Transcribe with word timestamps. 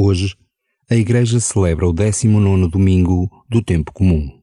Hoje, 0.00 0.36
a 0.88 0.94
Igreja 0.94 1.40
celebra 1.40 1.84
o 1.84 1.92
19 1.92 2.68
domingo 2.68 3.28
do 3.48 3.60
tempo 3.60 3.92
comum. 3.92 4.37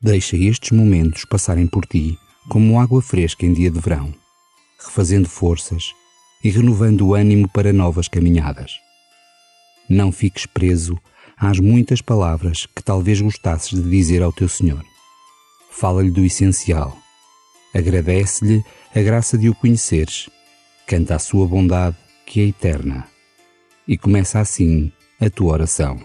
Deixa 0.00 0.36
estes 0.36 0.72
momentos 0.72 1.24
passarem 1.24 1.66
por 1.66 1.86
ti 1.86 2.18
como 2.50 2.78
água 2.78 3.00
fresca 3.00 3.46
em 3.46 3.52
dia 3.54 3.70
de 3.70 3.80
verão, 3.80 4.14
refazendo 4.78 5.28
forças 5.28 5.84
e 6.44 6.50
renovando 6.50 7.08
o 7.08 7.14
ânimo 7.14 7.48
para 7.48 7.72
novas 7.72 8.06
caminhadas. 8.06 8.72
Não 9.88 10.12
fiques 10.12 10.44
preso 10.44 10.98
às 11.36 11.58
muitas 11.58 12.02
palavras 12.02 12.66
que 12.66 12.82
talvez 12.82 13.20
gostasses 13.22 13.70
de 13.70 13.88
dizer 13.88 14.22
ao 14.22 14.32
teu 14.32 14.48
Senhor. 14.48 14.84
Fala-lhe 15.70 16.10
do 16.10 16.24
essencial. 16.24 16.96
Agradece-lhe 17.74 18.62
a 18.94 19.00
graça 19.00 19.38
de 19.38 19.48
o 19.48 19.54
conheceres. 19.54 20.28
Canta 20.86 21.14
a 21.14 21.18
sua 21.18 21.46
bondade, 21.46 21.96
que 22.26 22.40
é 22.40 22.44
eterna. 22.44 23.08
E 23.88 23.96
começa 23.96 24.40
assim 24.40 24.92
a 25.20 25.30
tua 25.30 25.52
oração. 25.54 25.98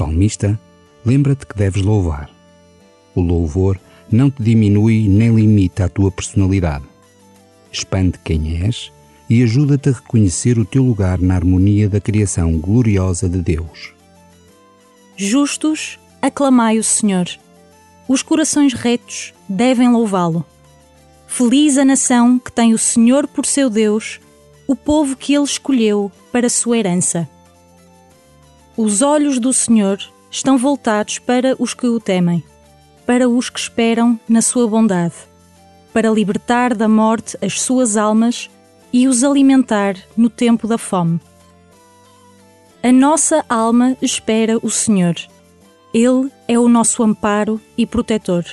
Salmista, 0.00 0.58
lembra-te 1.04 1.46
que 1.46 1.54
deves 1.54 1.82
louvar. 1.82 2.30
O 3.14 3.20
louvor 3.20 3.78
não 4.10 4.30
te 4.30 4.42
diminui 4.42 5.06
nem 5.08 5.34
limita 5.34 5.84
a 5.84 5.88
tua 5.90 6.10
personalidade. 6.10 6.84
Expande 7.70 8.18
quem 8.24 8.64
és 8.64 8.90
e 9.28 9.42
ajuda-te 9.42 9.90
a 9.90 9.92
reconhecer 9.92 10.58
o 10.58 10.64
teu 10.64 10.82
lugar 10.82 11.18
na 11.20 11.34
harmonia 11.34 11.86
da 11.86 12.00
criação 12.00 12.58
gloriosa 12.58 13.28
de 13.28 13.42
Deus. 13.42 13.92
Justos, 15.16 15.98
aclamai 16.22 16.78
o 16.78 16.84
Senhor. 16.84 17.28
Os 18.08 18.22
corações 18.22 18.72
retos 18.72 19.34
devem 19.46 19.90
louvá-lo. 19.90 20.46
Feliz 21.26 21.76
a 21.76 21.84
nação 21.84 22.38
que 22.38 22.50
tem 22.50 22.72
o 22.72 22.78
Senhor 22.78 23.28
por 23.28 23.44
seu 23.44 23.68
Deus, 23.68 24.18
o 24.66 24.74
povo 24.74 25.14
que 25.14 25.34
ele 25.34 25.44
escolheu 25.44 26.10
para 26.32 26.48
sua 26.48 26.78
herança. 26.78 27.28
Os 28.82 29.02
olhos 29.02 29.38
do 29.38 29.52
Senhor 29.52 29.98
estão 30.30 30.56
voltados 30.56 31.18
para 31.18 31.54
os 31.58 31.74
que 31.74 31.86
o 31.86 32.00
temem, 32.00 32.42
para 33.04 33.28
os 33.28 33.50
que 33.50 33.60
esperam 33.60 34.18
na 34.26 34.40
sua 34.40 34.66
bondade, 34.66 35.12
para 35.92 36.08
libertar 36.08 36.74
da 36.74 36.88
morte 36.88 37.36
as 37.42 37.60
suas 37.60 37.98
almas 37.98 38.48
e 38.90 39.06
os 39.06 39.22
alimentar 39.22 39.96
no 40.16 40.30
tempo 40.30 40.66
da 40.66 40.78
fome. 40.78 41.20
A 42.82 42.90
nossa 42.90 43.44
alma 43.50 43.98
espera 44.00 44.56
o 44.62 44.70
Senhor. 44.70 45.16
Ele 45.92 46.30
é 46.48 46.58
o 46.58 46.66
nosso 46.66 47.02
amparo 47.02 47.60
e 47.76 47.84
protetor. 47.84 48.46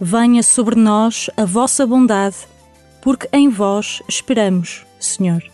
Venha 0.00 0.42
sobre 0.42 0.74
nós 0.74 1.28
a 1.36 1.44
vossa 1.44 1.86
bondade, 1.86 2.36
porque 3.02 3.28
em 3.30 3.50
vós 3.50 4.02
esperamos, 4.08 4.86
Senhor. 4.98 5.53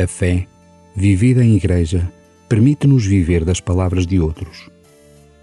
A 0.00 0.06
fé, 0.06 0.46
vivida 0.96 1.44
em 1.44 1.56
igreja, 1.56 2.10
permite-nos 2.48 3.04
viver 3.04 3.44
das 3.44 3.60
palavras 3.60 4.06
de 4.06 4.18
outros. 4.18 4.70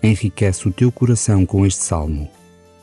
Enriquece 0.01 0.67
o 0.67 0.71
teu 0.71 0.91
coração 0.91 1.45
com 1.45 1.63
este 1.63 1.83
salmo, 1.83 2.27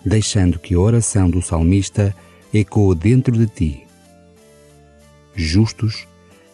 deixando 0.06 0.60
que 0.60 0.74
a 0.74 0.78
oração 0.78 1.28
do 1.28 1.42
salmista 1.42 2.14
ecoe 2.52 2.94
dentro 2.94 3.36
de 3.36 3.48
ti. 3.48 3.86
Justos, 5.34 6.06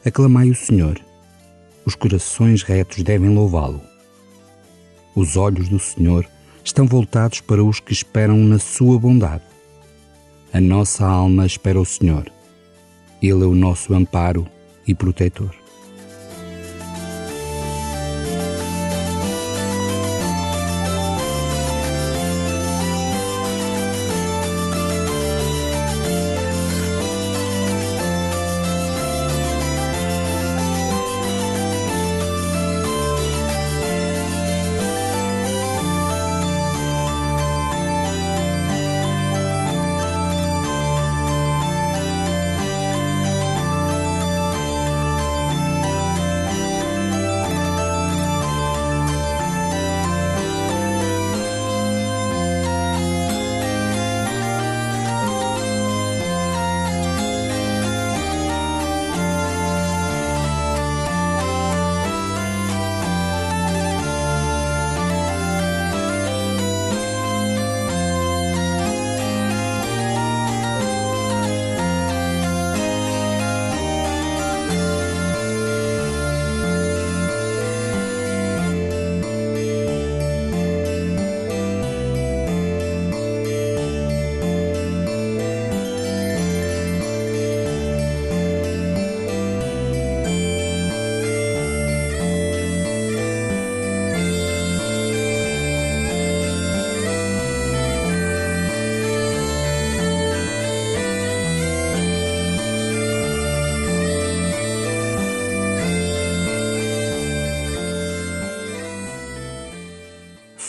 aclamai 0.02 0.48
o 0.48 0.54
Senhor. 0.54 0.98
Os 1.84 1.94
corações 1.94 2.62
retos 2.62 3.02
devem 3.02 3.34
louvá-lo. 3.34 3.82
Os 5.14 5.36
olhos 5.36 5.68
do 5.68 5.78
Senhor 5.78 6.26
estão 6.64 6.86
voltados 6.86 7.42
para 7.42 7.62
os 7.62 7.78
que 7.78 7.92
esperam 7.92 8.38
na 8.38 8.58
sua 8.58 8.98
bondade. 8.98 9.44
A 10.50 10.62
nossa 10.62 11.04
alma 11.04 11.44
espera 11.44 11.78
o 11.78 11.84
Senhor. 11.84 12.32
Ele 13.20 13.44
é 13.44 13.46
o 13.46 13.54
nosso 13.54 13.92
amparo 13.92 14.48
e 14.90 14.94
protetor. 14.94 15.59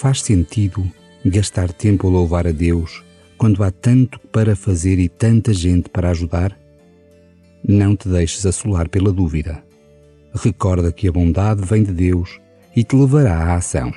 Faz 0.01 0.23
sentido 0.23 0.83
gastar 1.23 1.71
tempo 1.71 2.07
a 2.07 2.09
louvar 2.09 2.47
a 2.47 2.51
Deus 2.51 3.03
quando 3.37 3.63
há 3.63 3.69
tanto 3.69 4.19
para 4.31 4.55
fazer 4.55 4.97
e 4.97 5.07
tanta 5.07 5.53
gente 5.53 5.89
para 5.89 6.09
ajudar? 6.09 6.57
Não 7.63 7.95
te 7.95 8.09
deixes 8.09 8.43
assolar 8.43 8.89
pela 8.89 9.13
dúvida. 9.13 9.63
Recorda 10.33 10.91
que 10.91 11.07
a 11.07 11.11
bondade 11.11 11.63
vem 11.63 11.83
de 11.83 11.91
Deus 11.91 12.39
e 12.75 12.83
te 12.83 12.95
levará 12.95 13.43
à 13.43 13.57
ação. 13.57 13.93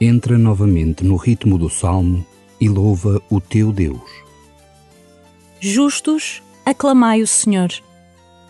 Entra 0.00 0.36
novamente 0.36 1.04
no 1.04 1.16
ritmo 1.16 1.58
do 1.58 1.68
salmo 1.68 2.24
e 2.60 2.68
louva 2.68 3.20
o 3.30 3.40
teu 3.40 3.72
Deus. 3.72 4.10
Justos, 5.60 6.42
aclamai 6.64 7.22
o 7.22 7.26
Senhor. 7.26 7.70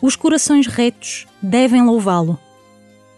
Os 0.03 0.17
corações 0.17 0.67
retos 0.67 1.26
devem 1.41 1.83
louvá-lo. 1.83 2.38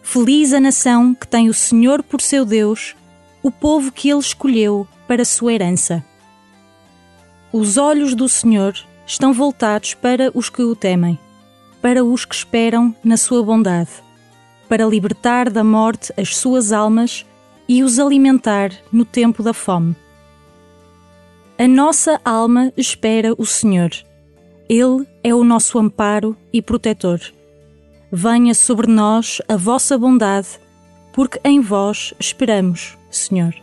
Feliz 0.02 0.52
a 0.52 0.61
nação 0.61 1.14
que 1.14 1.26
tem 1.26 1.49
o 1.49 1.54
Senhor 1.54 2.02
por 2.02 2.20
seu 2.20 2.44
Deus, 2.44 2.94
o 3.42 3.50
povo 3.50 3.92
que 3.92 4.11
ele 4.11 4.20
escolheu 4.20 4.87
para 5.06 5.25
sua 5.25 5.52
herança. 5.52 6.04
Os 7.52 7.76
olhos 7.76 8.14
do 8.14 8.28
Senhor 8.28 8.75
estão 9.06 9.32
voltados 9.32 9.94
para 9.94 10.30
os 10.35 10.50
que 10.50 10.62
o 10.62 10.76
temem, 10.76 11.18
para 11.80 12.04
os 12.04 12.25
que 12.25 12.35
esperam 12.35 12.94
na 13.02 13.16
sua 13.16 13.42
bondade, 13.42 13.90
para 14.68 14.87
libertar 14.87 15.49
da 15.49 15.64
morte 15.64 16.12
as 16.16 16.37
suas 16.37 16.73
almas 16.73 17.25
e 17.68 17.82
os 17.82 17.98
alimentar 17.98 18.72
no 18.90 19.04
tempo 19.04 19.42
da 19.42 19.52
fome. 19.52 19.94
A 21.58 21.68
nossa 21.68 22.20
alma 22.25 22.72
espera 22.76 23.34
o 23.37 23.44
Senhor. 23.44 23.90
Ele 24.68 25.06
é 25.22 25.34
o 25.34 25.44
nosso 25.44 25.78
amparo 25.78 26.37
e 26.52 26.62
protetor. 26.62 27.20
Venha 28.10 28.54
sobre 28.54 28.87
nós 28.90 29.42
a 29.48 29.56
vossa 29.56 29.98
bondade, 29.98 30.48
porque 31.12 31.40
em 31.44 31.60
vós 31.60 32.14
esperamos, 32.18 32.96
Senhor. 33.10 33.54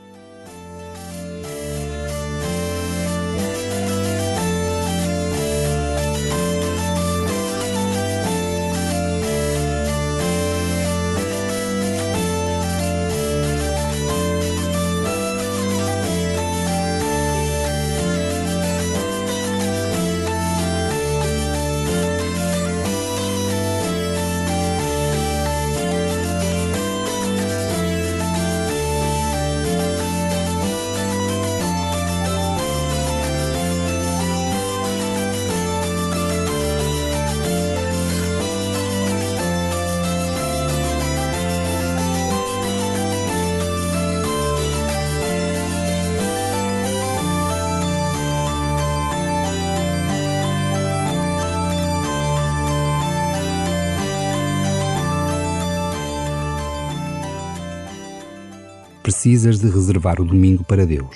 Precisas 59.06 59.60
de 59.60 59.70
reservar 59.70 60.20
o 60.20 60.26
domingo 60.26 60.64
para 60.64 60.84
Deus. 60.84 61.16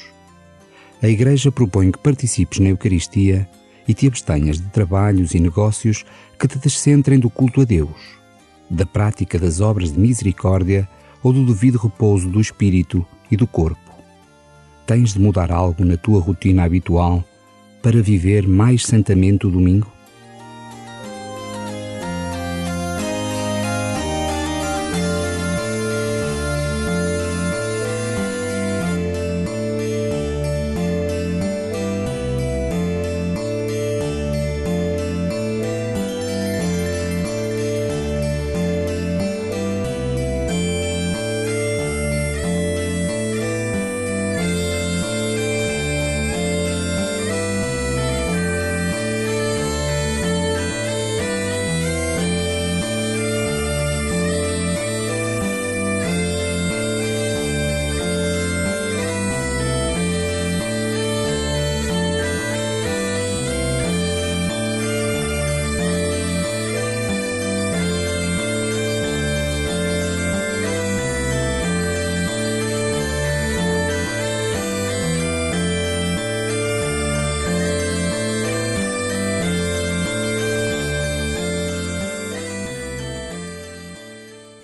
A 1.01 1.07
Igreja 1.07 1.51
propõe 1.51 1.91
que 1.91 1.97
participes 1.97 2.59
na 2.59 2.69
Eucaristia 2.69 3.49
e 3.87 3.95
te 3.95 4.05
abstenhas 4.05 4.59
de 4.59 4.67
trabalhos 4.67 5.33
e 5.33 5.39
negócios 5.39 6.05
que 6.37 6.47
te 6.47 6.59
descentrem 6.59 7.17
do 7.17 7.31
culto 7.31 7.61
a 7.61 7.65
Deus, 7.65 7.99
da 8.69 8.85
prática 8.85 9.39
das 9.39 9.59
obras 9.59 9.91
de 9.91 9.99
misericórdia 9.99 10.87
ou 11.23 11.33
do 11.33 11.43
devido 11.43 11.79
repouso 11.79 12.29
do 12.29 12.39
espírito 12.39 13.03
e 13.31 13.35
do 13.35 13.47
corpo. 13.47 13.91
Tens 14.85 15.15
de 15.15 15.19
mudar 15.19 15.51
algo 15.51 15.83
na 15.83 15.97
tua 15.97 16.21
rotina 16.21 16.65
habitual 16.65 17.25
para 17.81 18.03
viver 18.03 18.47
mais 18.47 18.85
santamente 18.85 19.47
o 19.47 19.49
domingo? 19.49 19.91